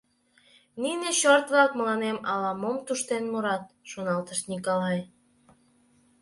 [0.81, 4.99] «Нине чёрт-влак мыланем ала-мом туштен мурат,— шоналтыш Николай.